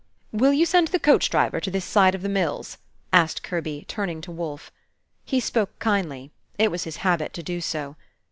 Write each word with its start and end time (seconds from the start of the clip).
"Will 0.31 0.51
you 0.51 0.65
send 0.65 0.87
the 0.87 0.97
coach 0.99 1.29
driver 1.29 1.59
to 1.59 1.69
this 1.69 1.85
side 1.85 2.15
of 2.15 2.23
the 2.23 2.27
mills?" 2.27 2.79
asked 3.13 3.43
Kirby, 3.43 3.85
turning 3.87 4.19
to 4.21 4.31
Wolfe. 4.31 4.71
He 5.25 5.39
spoke 5.39 5.77
kindly: 5.77 6.31
it 6.57 6.71
was 6.71 6.85
his 6.85 6.97
habit 7.05 7.33
to 7.33 7.43
do 7.43 7.61
so. 7.61 7.95